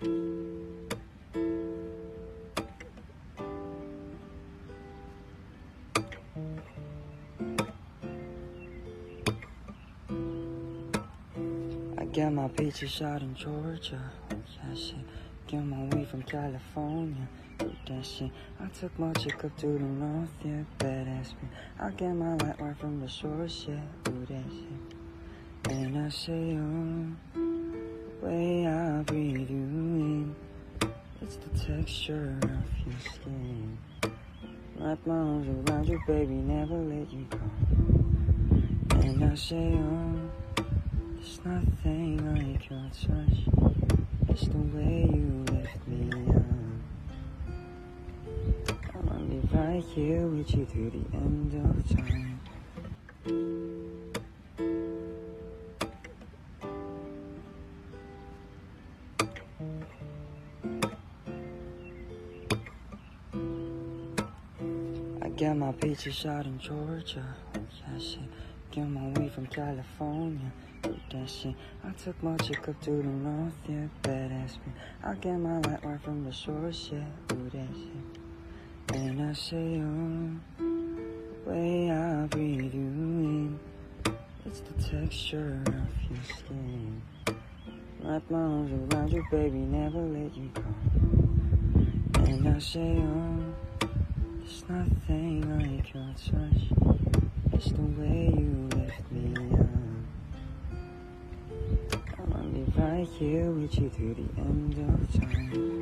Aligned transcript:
I 0.00 0.04
get 12.12 12.32
my 12.32 12.46
peaches 12.48 13.02
out 13.02 13.22
in 13.22 13.34
Georgia. 13.34 13.98
Yeah, 14.30 14.74
shit. 14.76 14.94
Get 15.48 15.64
my 15.64 15.82
weed 15.86 16.06
from 16.06 16.22
California. 16.22 17.28
Do 17.58 17.72
that 17.88 18.06
shit. 18.06 18.30
I 18.60 18.68
took 18.68 18.96
my 19.00 19.12
chick 19.14 19.44
up 19.44 19.56
to 19.56 19.66
the 19.66 19.80
north, 19.80 20.28
yeah, 20.44 20.62
badass 20.78 21.30
me. 21.42 21.48
I 21.80 21.90
get 21.90 22.14
my 22.14 22.36
light 22.36 22.60
right 22.60 22.78
from 22.78 23.00
the 23.00 23.08
source, 23.08 23.66
yeah, 23.68 23.80
do 24.04 24.26
that 24.26 24.44
shit. 24.48 25.72
And 25.76 25.98
I 25.98 26.08
say, 26.08 26.56
oh, 26.56 27.47
way 28.22 28.66
I 28.66 29.02
breathe 29.02 29.50
you 29.50 29.56
in, 29.56 30.34
it's 31.22 31.36
the 31.36 31.50
texture 31.58 32.36
of 32.42 32.50
your 32.86 33.00
skin. 33.12 33.78
Wrap 34.76 34.98
my 35.06 35.14
arms 35.14 35.70
around 35.70 35.88
you, 35.88 36.00
baby, 36.06 36.34
never 36.34 36.74
let 36.74 37.12
you 37.12 37.26
go. 37.30 37.38
And 38.98 39.24
I 39.24 39.34
say, 39.34 39.74
oh, 39.74 40.64
there's 41.14 41.40
nothing 41.44 42.16
like 42.34 42.70
your 42.70 42.90
touch. 42.92 43.38
It's 44.28 44.46
the 44.48 44.58
way 44.58 45.08
you 45.12 45.44
lift 45.52 45.88
me 45.88 46.10
up. 46.34 46.42
I 48.94 48.98
wanna 49.04 49.24
be 49.24 49.40
right 49.56 49.84
here 49.94 50.26
with 50.26 50.54
you 50.54 50.64
through 50.66 50.90
the 50.90 51.16
end 51.16 51.54
of 51.54 51.88
time. 51.96 52.40
Get 65.38 65.56
my 65.56 65.70
peaches 65.70 66.26
out 66.26 66.46
in 66.46 66.58
Georgia. 66.58 67.24
Yeah, 67.54 67.98
shit. 68.00 68.18
Get 68.72 68.88
my 68.88 69.06
weed 69.10 69.30
from 69.30 69.46
California. 69.46 70.50
That 70.82 71.30
shit. 71.30 71.54
I 71.84 71.90
took 71.92 72.20
my 72.24 72.36
chick 72.38 72.68
up 72.68 72.80
to 72.82 72.90
the 72.90 73.04
north, 73.04 73.54
yeah, 73.68 73.86
badass 74.02 74.56
me. 74.66 74.72
I 75.04 75.14
get 75.14 75.38
my 75.38 75.60
light 75.60 75.84
right 75.84 76.00
from 76.00 76.24
the 76.24 76.32
source, 76.32 76.90
yeah, 76.92 77.04
do 77.28 77.50
that 77.50 77.68
shit. 77.72 78.96
And 78.96 79.30
I 79.30 79.32
say, 79.32 79.80
oh, 79.80 80.30
the 80.58 81.50
way 81.50 81.90
I 81.92 82.26
breathe 82.26 82.74
you 82.74 82.80
in, 82.80 83.60
it's 84.44 84.60
the 84.60 84.82
texture 84.90 85.62
of 85.66 86.10
your 86.10 86.24
skin. 86.36 87.00
Wrap 88.02 88.28
my 88.28 88.38
arms 88.38 88.92
around 88.92 89.12
you, 89.12 89.24
baby, 89.30 89.58
never 89.58 90.00
let 90.00 90.36
you 90.36 90.50
go. 90.52 92.24
And 92.24 92.48
I 92.48 92.58
say, 92.58 92.98
oh, 92.98 93.67
there's 94.48 94.64
nothing 94.68 95.42
like 95.58 95.92
your 95.92 96.08
touch. 96.16 96.62
It's 97.52 97.70
the 97.70 97.82
way 97.82 98.32
you 98.34 98.68
lift 98.74 99.12
me 99.12 99.34
up. 99.52 99.66
I 102.18 102.22
wanna 102.28 102.48
be 102.48 102.64
right 102.80 103.08
here 103.18 103.50
with 103.50 103.78
you 103.78 103.90
through 103.90 104.14
the 104.14 104.28
end 104.40 104.78
of 104.88 105.12
time. 105.20 105.76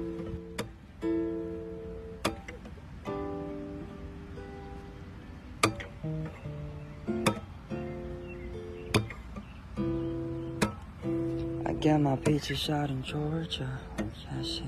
I 11.67 11.73
get 11.75 12.01
my 12.01 12.17
peaches 12.17 12.69
out 12.69 12.91
in 12.91 13.03
Georgia. 13.05 13.79
Yeah, 13.99 14.43
shit. 14.43 14.65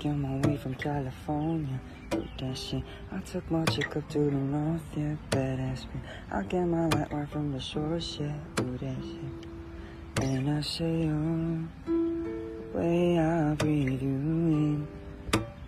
Get 0.00 0.16
my 0.16 0.48
way 0.48 0.56
from 0.56 0.74
California. 0.76 1.78
That 2.38 2.56
shit. 2.56 2.82
I 3.12 3.18
took 3.18 3.50
my 3.50 3.66
chick 3.66 3.94
up 3.98 4.08
to 4.08 4.18
the 4.18 4.30
north, 4.30 4.80
yeah, 4.96 5.14
badass 5.30 5.82
me. 5.92 6.00
I 6.32 6.42
get 6.44 6.64
my 6.64 6.86
light 6.86 7.12
right 7.12 7.28
from 7.28 7.52
the 7.52 7.60
source, 7.60 8.16
yeah, 8.18 8.32
do 8.56 8.78
that 8.78 8.96
shit. 9.02 10.24
And 10.26 10.50
I 10.50 10.62
say, 10.62 11.06
oh, 11.06 11.68
the 11.84 12.78
way 12.78 13.18
I 13.18 13.52
breathe 13.56 14.00
you 14.00 14.08
in, 14.08 14.88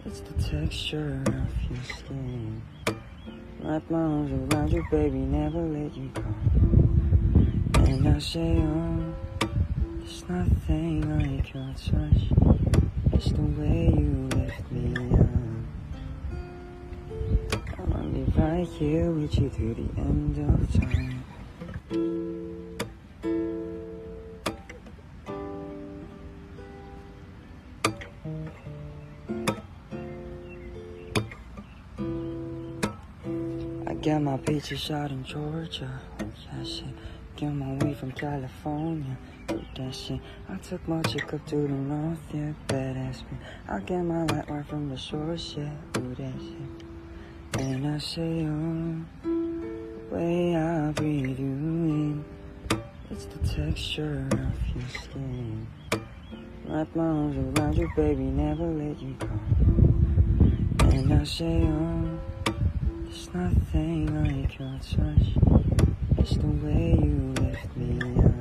it's 0.07 0.21
the 0.21 0.33
texture 0.43 1.23
of 1.27 1.71
your 1.71 1.85
skin. 1.95 2.63
Wrap 3.61 3.83
my 3.91 3.99
arms 3.99 4.55
around 4.55 4.73
you, 4.73 4.83
baby, 4.91 5.19
never 5.19 5.61
let 5.61 5.95
you 5.95 6.11
go. 6.15 6.25
And 7.83 8.09
I 8.09 8.19
say, 8.19 8.57
oh, 8.63 9.15
there's 9.99 10.25
nothing 10.27 11.03
like 11.19 11.53
your 11.53 11.75
touch. 11.75 12.33
It's 13.15 13.31
the 13.31 13.43
way 13.43 13.82
right 18.63 18.71
here 18.75 19.11
with 19.11 19.37
you 19.41 19.51
through 19.51 19.75
the 19.75 20.01
end 20.01 20.39
of 20.39 20.73
time. 20.73 21.25
I 33.85 33.95
got 33.95 34.23
my 34.23 34.37
peaches 34.37 34.91
out 34.93 35.11
in 35.11 35.25
Georgia. 35.25 36.01
Yeah, 36.21 36.65
shit. 36.65 36.85
Get 37.35 37.53
my 37.53 37.73
weed 37.85 37.97
from 37.97 38.13
California. 38.13 39.17
That 39.49 39.93
shit. 39.93 40.21
I 40.49 40.57
took 40.59 40.87
my 40.87 41.03
chick 41.03 41.35
up 41.35 41.45
to 41.47 41.57
the 41.57 41.69
north, 41.69 42.19
yeah, 42.33 42.53
badass 42.69 43.23
me. 43.23 43.39
I 43.69 43.81
get 43.81 44.03
my 44.03 44.23
light 44.27 44.49
right 44.49 44.65
from 44.65 44.89
the 44.89 44.99
source, 44.99 45.55
yeah, 45.59 45.71
do 45.95 46.15
that 46.15 46.35
shit. 46.39 46.82
And 47.59 47.87
I 47.87 47.99
say, 47.99 48.47
oh, 48.47 48.97
the 49.23 50.15
way 50.15 50.57
I 50.57 50.91
breathe 50.93 51.39
you 51.39 51.45
in, 51.45 52.25
it's 53.11 53.27
the 53.27 53.47
texture 53.47 54.27
of 54.33 54.77
your 54.77 54.89
skin. 55.03 55.67
Wrap 56.67 56.97
my 56.97 57.05
arms 57.05 57.59
around 57.59 57.77
you, 57.77 57.91
baby, 57.95 58.23
never 58.23 58.65
let 58.65 59.01
you 59.03 59.15
go. 59.19 59.29
And 60.89 61.13
I 61.13 61.25
say, 61.25 61.63
oh, 61.65 62.19
there's 63.05 63.35
nothing 63.35 64.07
like 64.25 64.59
your 64.59 64.79
touch. 64.79 65.37
It's 66.19 66.37
the 66.37 66.47
way 66.47 66.99
you 67.03 67.35
lift 67.39 67.77
me 67.77 67.99
up. 68.19 68.33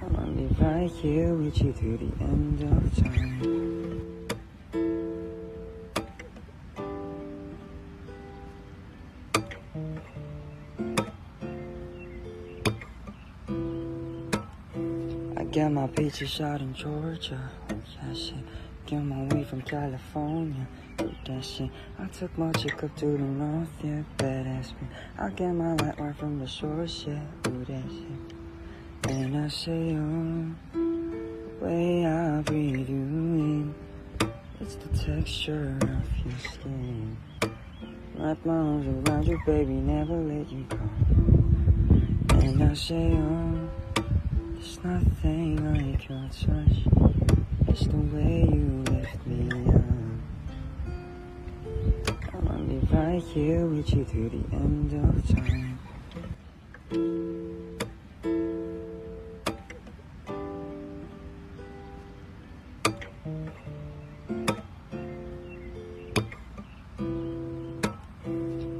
I 0.00 0.04
wanna 0.06 0.32
be 0.32 0.46
right 0.62 0.90
here 0.90 1.34
with 1.34 1.60
you 1.60 1.72
through 1.72 1.96
the 1.98 2.24
end 2.24 2.62
of 2.62 2.96
time. 3.04 3.59
Get 15.50 15.72
my 15.72 15.86
peaches 15.88 16.40
out 16.40 16.60
in 16.60 16.72
Georgia. 16.74 17.40
Yeah, 17.68 18.14
shit. 18.14 18.34
Get 18.86 19.02
my 19.02 19.22
weed 19.34 19.48
from 19.48 19.62
California. 19.62 20.66
That 21.26 21.44
shit. 21.44 21.70
I 21.98 22.06
took 22.06 22.36
my 22.38 22.52
chick 22.52 22.82
up 22.84 22.94
to 22.96 23.06
the 23.06 23.18
north, 23.18 23.68
yeah, 23.82 24.02
badass 24.16 24.72
me. 24.80 24.88
I 25.18 25.30
get 25.30 25.52
my 25.52 25.74
light 25.74 25.98
right 25.98 26.16
from 26.16 26.38
the 26.38 26.46
shore, 26.46 26.86
yeah, 27.06 27.20
that 27.42 27.66
shit. 27.66 29.10
And 29.10 29.36
I 29.36 29.48
say, 29.48 29.96
oh, 29.96 31.64
way 31.64 32.06
I 32.06 32.42
breathe 32.42 32.88
you 32.88 32.96
in, 32.96 33.74
it's 34.60 34.76
the 34.76 34.88
texture 34.98 35.76
of 35.80 36.26
your 36.26 36.38
skin. 36.52 37.16
Wrap 38.16 38.44
my 38.44 38.52
arms 38.52 39.08
around 39.08 39.26
you, 39.26 39.40
baby, 39.46 39.72
never 39.72 40.14
let 40.14 40.50
you 40.50 40.64
go. 40.68 40.78
And 42.40 42.62
I 42.62 42.74
say, 42.74 43.12
oh, 43.14 43.69
there's 44.60 44.84
nothing 44.84 45.56
like 45.72 46.08
your 46.08 46.28
touch. 46.28 46.84
It's 47.68 47.86
the 47.86 47.96
way 47.96 48.46
you 48.52 48.84
lift 48.90 49.26
me 49.26 49.48
up. 49.68 49.82
I 52.34 52.36
wanna 52.42 52.64
be 52.64 52.78
right 52.94 53.22
here 53.22 53.64
with 53.64 53.94
you 53.94 54.04
through 54.04 54.28
the 54.28 54.44
end 54.56 54.92
of 54.92 55.28
time. 55.28 55.78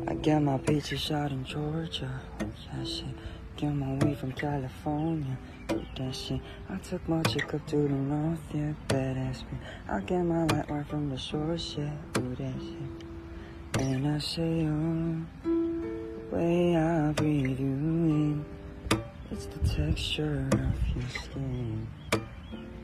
I 0.07 0.15
got 0.15 0.43
my 0.43 0.59
peaches 0.59 1.11
out 1.11 1.33
in 1.33 1.45
Georgia. 1.45 2.21
Yeah, 2.41 2.85
shit. 2.85 3.30
Get 3.61 3.75
my 3.75 3.93
weed 4.03 4.17
from 4.17 4.33
California. 4.33 5.37
That 5.69 6.15
shit. 6.15 6.41
I 6.71 6.77
took 6.79 7.07
my 7.07 7.23
chick 7.25 7.53
up 7.53 7.67
to 7.67 7.77
the 7.77 7.91
north, 7.91 8.39
yeah, 8.55 8.73
badass 8.89 9.43
me. 9.43 9.59
I 9.87 10.01
get 10.01 10.23
my 10.23 10.47
light 10.47 10.71
right 10.71 10.87
from 10.87 11.11
the 11.11 11.19
source, 11.19 11.75
yeah, 11.77 11.91
do 12.15 12.35
that 12.37 12.55
shit. 12.59 13.83
And 13.83 14.09
I 14.09 14.19
say, 14.19 14.67
oh, 14.67 15.21
the 15.45 16.35
way 16.35 16.75
I 16.75 17.13
breathe 17.13 17.61
you 17.61 17.67
in, 17.67 18.45
it's 19.31 19.45
the 19.45 19.59
texture 19.69 20.49
of 20.53 20.97
your 20.97 21.11
skin. 21.23 21.87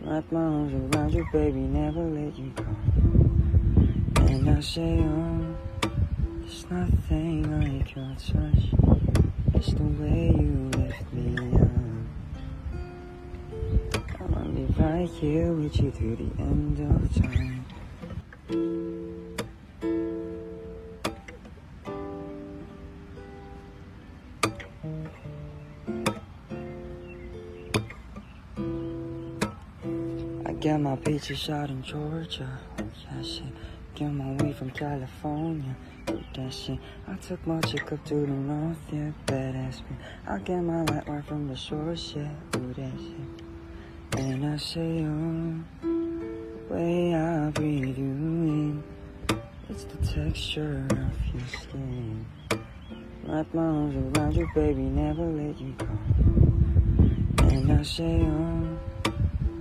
Wrap 0.02 0.30
my 0.30 0.40
arms 0.40 0.94
around 0.94 1.14
you, 1.14 1.26
baby, 1.32 1.60
never 1.60 2.02
let 2.02 2.36
you 2.38 2.50
go. 2.50 2.66
And 4.26 4.50
I 4.50 4.60
say, 4.60 4.98
oh, 5.00 5.56
there's 6.42 6.70
nothing 6.70 7.50
like 7.62 7.94
your 7.94 8.14
touch. 8.18 9.05
It's 9.56 9.72
the 9.72 9.82
way 9.84 10.34
you 10.38 10.70
lift 10.76 11.12
me 11.14 11.34
up. 11.54 11.68
I'ma 14.20 14.40
be 14.48 14.66
right 14.78 15.08
here 15.08 15.50
with 15.50 15.80
you 15.80 15.90
through 15.90 16.16
the 16.16 16.30
end 16.42 16.78
of 16.78 17.14
time. 17.14 17.64
I 30.44 30.52
got 30.52 30.80
my 30.80 30.96
peaches 30.96 31.48
out 31.48 31.70
in 31.70 31.82
Georgia. 31.82 32.58
Yeah, 32.78 33.22
shit. 33.22 33.44
Get 33.96 34.12
my 34.12 34.44
way 34.44 34.52
from 34.52 34.70
California. 34.72 35.74
That 36.34 36.52
shit. 36.52 36.78
I 37.08 37.14
took 37.14 37.46
my 37.46 37.58
chick 37.62 37.90
up 37.92 38.04
to 38.04 38.14
the 38.14 38.26
north, 38.26 38.76
yeah, 38.92 39.10
badass 39.24 39.78
me. 39.88 39.96
I 40.28 40.38
get 40.40 40.60
my 40.60 40.82
light 40.82 41.08
right 41.08 41.24
from 41.24 41.48
the 41.48 41.56
shores, 41.56 42.12
yeah, 42.14 42.28
do 42.52 42.74
that 42.74 42.92
shit. 42.98 44.22
And 44.22 44.44
I 44.44 44.58
say, 44.58 45.02
oh, 45.02 45.64
the 45.80 46.74
way 46.74 47.14
I 47.14 47.48
breathe 47.52 47.96
you 47.96 48.04
in, 48.04 48.84
it's 49.70 49.84
the 49.84 49.96
texture 50.06 50.86
of 50.90 51.34
your 51.34 51.48
skin. 51.58 52.26
Wrap 53.24 53.46
my 53.54 53.62
arms 53.62 54.18
around 54.18 54.36
you, 54.36 54.46
baby, 54.54 54.82
never 54.82 55.24
let 55.24 55.58
you 55.58 55.74
go. 55.78 55.88
And 57.46 57.72
I 57.72 57.82
say, 57.82 58.20
oh, 58.26 58.78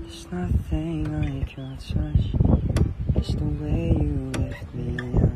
there's 0.02 0.28
nothing 0.30 1.06
like 1.22 1.56
your 1.56 1.78
touch. 1.78 2.65
It's 3.27 3.33
the 3.33 3.44
way 3.44 3.89
you 3.89 4.31
lift 4.38 4.69
me 4.75 5.18
up. 5.18 5.30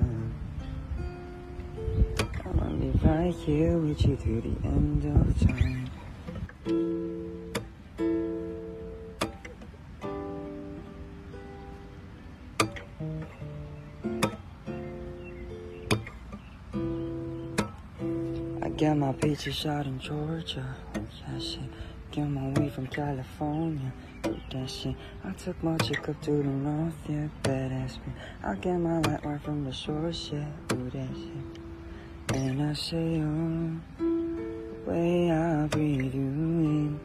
I'ma 2.45 2.69
be 2.75 2.91
right 3.03 3.33
here 3.33 3.79
with 3.79 4.05
you 4.05 4.15
through 4.15 4.41
the 4.41 4.55
end 4.63 5.05
of 5.05 5.39
time. 5.39 5.89
I 18.61 18.69
get 18.69 18.97
my 18.97 19.13
peaches 19.13 19.65
out 19.65 19.87
in 19.87 19.99
Georgia. 19.99 20.75
Yeah, 20.93 21.39
shit. 21.39 21.61
Get 22.11 22.27
my 22.27 22.47
weed 22.59 22.73
from 22.73 22.87
California. 22.87 23.93
That 24.23 24.67
shit. 24.67 24.95
I 25.23 25.31
took 25.33 25.61
my 25.63 25.77
chick 25.77 26.09
up 26.09 26.19
to 26.23 26.31
the 26.31 26.43
north, 26.43 26.95
yeah, 27.07 27.27
badass 27.43 27.97
me. 27.97 28.13
I 28.43 28.55
get 28.55 28.79
my 28.79 28.99
light 29.01 29.23
right 29.23 29.39
from 29.41 29.63
the 29.63 29.71
shore, 29.71 30.11
yeah, 30.31 30.45
do 30.67 30.89
that 30.89 31.07
shit. 31.15 32.35
And 32.35 32.63
I 32.63 32.73
say, 32.73 33.21
oh, 33.21 33.79
the 33.99 34.91
way 34.91 35.31
I 35.31 35.67
breathe 35.67 36.15
you 36.15 36.21
in, 36.21 36.99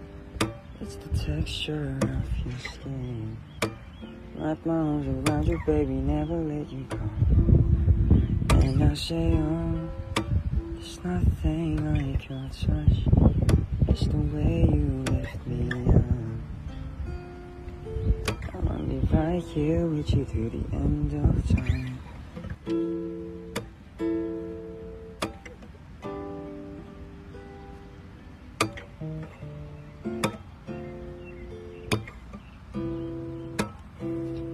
it's 0.80 0.96
the 0.96 1.10
texture 1.18 1.98
of 2.00 2.46
your 2.46 2.58
skin. 2.72 3.36
Wrap 4.36 4.64
my 4.64 4.74
arms 4.74 5.28
around 5.28 5.46
you, 5.46 5.60
baby, 5.66 5.92
never 5.92 6.34
let 6.34 6.72
you 6.72 6.86
go. 6.88 6.98
And 8.58 8.82
I 8.82 8.94
say, 8.94 9.34
oh, 9.34 9.90
there's 10.72 11.04
nothing 11.04 11.76
like 11.94 12.28
your 12.28 12.48
touch. 12.48 13.23
It's 13.96 14.08
the 14.08 14.16
way 14.16 14.66
you 14.72 15.04
lift 15.06 15.46
me 15.46 15.70
up. 15.94 16.02
I'ma 18.52 18.74
be 18.78 18.98
right 19.12 19.40
here 19.40 19.86
with 19.86 20.12
you 20.12 20.24
through 20.24 20.50
the 20.50 20.64
end 20.72 21.12
of 21.14 21.48
time. 21.54 21.98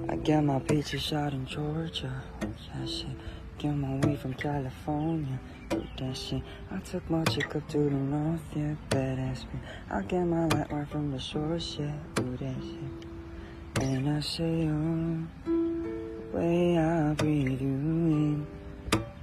I 0.06 0.16
got 0.16 0.44
my 0.44 0.58
peaches 0.58 1.14
out 1.14 1.32
in 1.32 1.46
Georgia. 1.46 2.12
Get 3.60 3.76
my 3.76 3.94
weed 4.06 4.18
from 4.18 4.32
California. 4.32 5.38
Do 5.68 5.86
that 5.98 6.16
shit. 6.16 6.40
I 6.70 6.78
took 6.78 7.10
my 7.10 7.22
chick 7.24 7.54
up 7.54 7.68
to 7.68 7.76
the 7.76 7.90
north, 7.90 8.40
yeah, 8.56 8.74
badass 8.88 9.40
me. 9.52 9.60
I 9.90 10.00
get 10.00 10.24
my 10.24 10.46
light 10.46 10.72
right 10.72 10.88
from 10.88 11.12
the 11.12 11.18
shore, 11.18 11.58
yeah, 11.78 11.92
do 12.14 12.38
that 12.38 12.54
shit. 12.62 13.84
And 13.84 14.08
I 14.08 14.20
say, 14.20 14.66
oh, 14.66 15.26
the 15.44 16.38
way 16.38 16.78
I 16.78 17.12
breathe 17.12 17.60
you 17.60 17.68
in, 17.68 18.46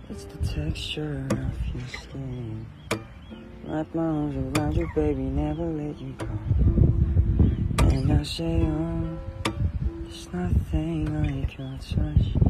it's 0.07 0.25
the 0.25 0.37
texture 0.45 1.25
of 1.31 1.73
your 1.73 1.87
skin. 1.99 2.67
Wrap 3.65 3.87
my 3.95 4.03
arms 4.03 4.59
around 4.59 4.75
you, 4.75 4.87
baby, 4.93 5.23
never 5.23 5.65
let 5.65 5.99
you 5.99 6.13
go. 6.19 6.27
And 7.87 8.13
I 8.13 8.21
say, 8.21 8.61
oh, 8.67 9.17
there's 10.03 10.31
nothing 10.31 11.23
like 11.23 11.57
your 11.57 11.75
touch. 11.79 12.46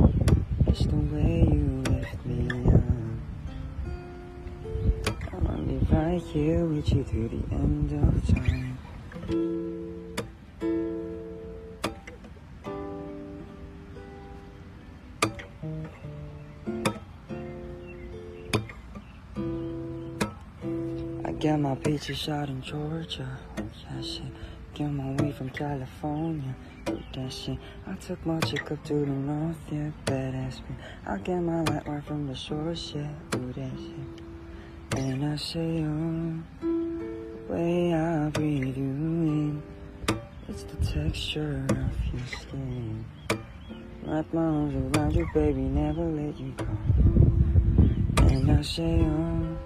It's 0.80 0.86
the 0.86 0.96
way 0.96 1.42
you 1.42 1.82
lift 1.90 2.24
me 2.24 2.46
up. 2.68 2.82
I'ma 5.34 5.58
be 5.64 5.78
right 5.92 6.22
here 6.22 6.66
with 6.66 6.94
you 6.94 7.04
through 7.04 7.30
the 7.30 7.44
end 7.56 7.94
of 7.94 8.28
time. 8.28 8.78
I 21.26 21.32
got 21.32 21.60
my 21.60 21.74
peaches 21.74 22.30
out 22.30 22.50
in 22.50 22.62
Georgia. 22.62 23.40
Yeah, 23.58 24.02
shit. 24.04 24.24
Get 24.78 24.92
my 24.92 25.10
weed 25.24 25.34
from 25.34 25.50
California. 25.50 26.56
Do 26.86 27.00
that 27.16 27.34
shit. 27.34 27.58
I 27.88 27.96
took 27.96 28.24
my 28.28 28.40
chick 28.42 28.72
up 28.72 28.84
to 28.84 28.94
the 28.94 29.08
north, 29.08 29.58
yeah, 29.72 29.90
badass 30.06 30.60
me. 30.70 30.76
I 31.08 31.18
get 31.18 31.42
my 31.42 31.64
light 31.64 31.88
right 31.88 32.04
from 32.04 32.28
the 32.28 32.36
shores, 32.36 32.94
yeah, 32.96 33.10
do 33.32 33.54
that 33.54 33.72
shit. 33.72 35.00
And 35.00 35.26
I 35.26 35.36
say, 35.36 35.84
oh, 35.84 36.44
the 36.62 37.54
way 37.54 37.92
I 37.92 38.30
breathe 38.30 38.78
you 38.78 38.84
in, 38.84 39.64
it's 40.48 40.62
the 40.62 40.86
texture 40.86 41.66
of 41.70 42.14
your 42.14 42.28
skin. 42.40 43.04
Wrap 44.04 44.31
my 44.31 44.42
arms 44.42 44.96
around 44.96 45.16
you, 45.16 45.28
baby, 45.34 45.62
never 45.62 46.04
let 46.04 46.40
you 46.40 46.52
go. 46.52 46.68
And 48.28 48.52
I 48.52 48.62
say, 48.62 49.02
oh, 49.02 49.57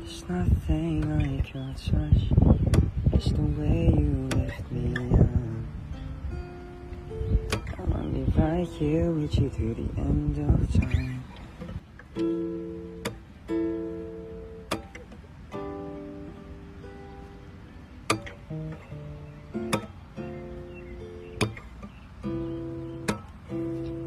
there's 0.00 0.28
nothing 0.28 1.02
like 1.20 1.54
your 1.54 1.72
touch. 1.76 2.83
It's 3.14 3.30
the 3.30 3.42
way 3.42 3.94
you 3.96 4.28
lift 4.34 4.72
me 4.72 4.92
up. 5.14 5.26
I'ma 7.78 8.02
be 8.08 8.24
right 8.36 8.66
here 8.66 9.12
with 9.12 9.38
you 9.38 9.48
through 9.50 9.74
the 9.74 9.88
end 10.00 10.36
of 10.38 10.72
time. 10.72 11.22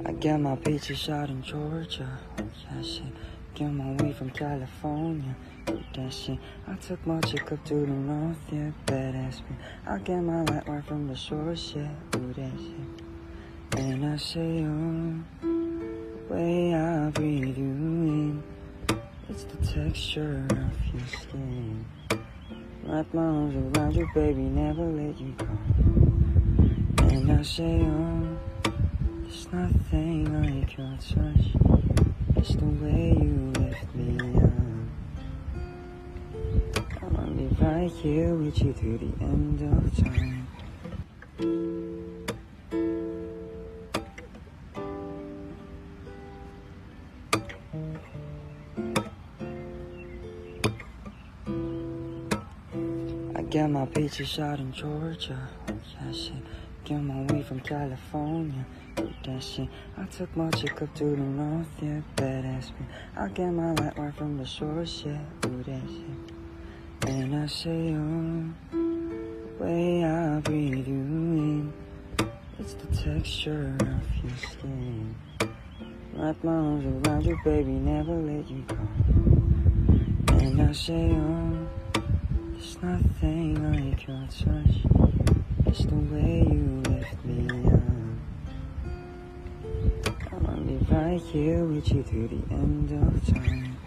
I 0.06 0.12
got 0.12 0.42
my 0.42 0.56
peaches 0.58 1.08
out 1.08 1.30
in 1.30 1.42
Georgia. 1.44 2.10
Yeah, 2.38 2.82
shit. 2.82 3.04
Get 3.58 3.74
my 3.74 3.92
weed 4.04 4.16
from 4.16 4.30
California. 4.30 5.36
That 5.66 6.14
shit. 6.14 6.38
I 6.68 6.76
took 6.76 7.04
my 7.08 7.20
chick 7.22 7.52
up 7.52 7.66
to 7.66 7.74
the 7.74 7.88
north, 7.88 8.38
yeah, 8.52 8.70
badass 8.86 9.40
me. 9.50 9.56
I 9.88 9.98
get 9.98 10.22
my 10.22 10.44
light 10.44 10.68
right 10.68 10.86
from 10.86 11.08
the 11.08 11.16
shores, 11.16 11.74
yeah, 11.76 11.90
do 12.12 12.34
that 12.34 12.52
shit. 12.52 13.80
And 13.80 14.06
I 14.06 14.16
say, 14.18 14.64
oh, 14.64 15.24
the 15.42 16.36
way 16.36 16.76
I 16.76 17.10
breathe 17.10 17.58
you 17.58 17.64
in, 17.64 18.44
it's 19.28 19.46
the 19.46 19.58
texture 19.66 20.46
of 20.52 20.94
your 20.94 21.08
skin. 21.20 21.84
Wrap 22.84 23.12
my 23.12 23.24
arms 23.24 23.76
around 23.76 23.96
you, 23.96 24.08
baby, 24.14 24.44
never 24.44 24.84
let 24.84 25.20
you 25.20 25.34
go. 25.36 25.48
And 27.08 27.32
I 27.32 27.42
say, 27.42 27.82
oh, 27.82 28.38
there's 29.24 29.52
nothing 29.52 30.44
like 30.44 30.78
your 30.78 30.96
touch. 31.02 31.87
It's 32.38 32.54
the 32.54 32.66
way 32.66 33.18
you 33.20 33.52
lift 33.58 33.96
me 33.96 34.16
up. 34.38 34.52
I'ma 37.02 37.26
be 37.32 37.48
right 37.60 37.90
here 37.90 38.36
with 38.36 38.62
you 38.62 38.74
through 38.74 39.00
the 39.00 39.12
end 39.26 39.62
of 39.64 39.98
time. 39.98 40.48
I 53.36 53.42
get 53.50 53.68
my 53.72 53.86
peaches 53.88 54.38
out 54.38 54.60
in 54.60 54.72
Georgia. 54.72 55.40
Yeah, 55.68 56.12
shit. 56.12 56.34
get 56.86 57.02
my 57.02 57.24
weed 57.34 57.48
from 57.48 57.62
California. 57.62 58.64
That 58.98 59.44
shit. 59.44 59.68
I 59.96 60.06
took 60.06 60.36
my 60.36 60.50
chick 60.52 60.82
up 60.82 60.92
to 60.96 61.04
the 61.04 61.18
north, 61.18 61.68
yeah, 61.82 62.02
badass 62.16 62.70
me. 62.80 62.88
I 63.16 63.28
get 63.28 63.52
my 63.52 63.74
light 63.74 63.96
right 63.96 64.16
from 64.16 64.38
the 64.38 64.46
source, 64.46 65.04
yeah, 65.06 65.20
do 65.42 65.64
that 65.64 65.82
shit. 65.88 67.10
And 67.10 67.36
I 67.36 67.46
say, 67.46 67.94
oh, 67.94 68.46
the 68.72 69.64
way 69.64 70.04
I 70.04 70.40
breathe 70.40 70.88
you 70.88 70.96
in, 70.96 71.74
it's 72.58 72.74
the 72.74 72.88
texture 72.88 73.76
of 73.80 74.24
your 74.24 74.38
skin. 74.50 75.16
Wrap 76.16 76.44
my 76.44 76.52
arms 76.52 77.08
around 77.08 77.26
you, 77.26 77.38
baby, 77.44 77.74
never 77.74 78.16
let 78.16 78.50
you 78.50 78.64
go. 78.68 78.78
And 80.38 80.60
I 80.60 80.72
say, 80.72 81.12
oh, 81.12 81.68
there's 82.54 82.82
nothing 82.82 83.62
like 83.62 84.08
your 84.08 84.26
touch. 84.26 84.76
It's 85.68 85.86
the 85.86 85.96
way 85.96 86.48
you 86.50 86.82
lift 86.88 87.26
me 87.26 87.48
up. 87.72 87.82
I 90.32 90.36
wanna 90.36 90.62
be 90.62 90.78
right 90.94 91.22
here 91.22 91.64
with 91.66 91.92
you 91.92 92.04
through 92.04 92.28
the 92.30 92.42
end 92.54 92.92
of 92.92 93.26
time. 93.28 93.78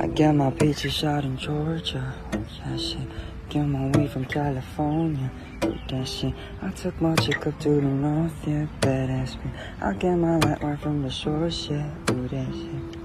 I 0.00 0.06
get 0.08 0.34
my 0.34 0.50
peaches 0.50 0.92
shot 0.92 1.24
in 1.24 1.36
Georgia. 1.36 2.14
Yeah, 2.32 2.76
shit. 2.76 3.08
Get 3.48 3.64
my 3.64 3.86
weed 3.96 4.10
from 4.10 4.24
California. 4.24 5.30
Do 5.60 5.78
that 5.88 6.06
shit. 6.08 6.34
I 6.62 6.70
took 6.70 7.00
my 7.00 7.14
chick 7.16 7.46
up 7.46 7.58
to 7.60 7.68
the 7.68 7.80
north, 7.80 8.32
yeah, 8.46 8.66
badass 8.80 9.36
me. 9.44 9.50
I 9.80 9.92
get 9.94 10.16
my 10.16 10.38
light 10.38 10.62
right 10.62 10.78
from 10.78 11.02
the 11.02 11.10
shore, 11.10 11.48
yeah, 11.48 11.88
do 12.06 12.26
that 12.28 12.52
shit. 12.52 12.95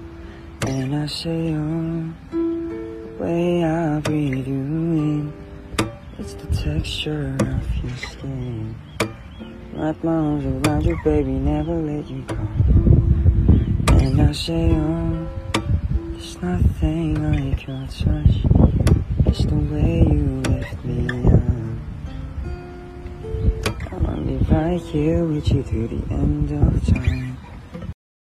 And 0.92 1.04
I 1.04 1.06
say, 1.06 1.54
oh, 1.56 2.04
the 2.32 3.24
way 3.24 3.64
I 3.64 4.02
breathe 4.02 4.46
you 4.46 4.54
in, 4.54 5.34
it's 6.20 6.34
the 6.34 6.48
texture 6.48 7.34
of 7.40 7.76
your 7.82 7.96
skin. 7.96 8.76
Wrap 9.74 10.04
my 10.04 10.12
arms 10.12 10.68
around 10.68 10.86
you, 10.86 11.00
baby, 11.02 11.32
never 11.32 11.76
let 11.76 12.10
you 12.10 12.24
go. 12.24 12.36
And 14.00 14.22
I 14.22 14.34
say, 14.34 14.72
oh, 14.74 15.30
there's 16.12 16.42
nothing 16.42 17.24
like 17.24 17.66
your 17.66 17.88
touch. 17.88 18.44
It's 19.28 19.46
the 19.46 19.56
way 19.56 20.04
you 20.12 20.42
lift 20.44 20.84
me 20.84 21.08
up. 21.32 21.80
I 23.94 23.96
wanna 23.96 24.24
be 24.24 24.38
right 24.54 24.82
here 24.82 25.24
with 25.24 25.48
you 25.54 25.64
through 25.64 25.88
the 25.88 26.14
end 26.14 26.52
of 26.52 26.86
time. 26.86 27.31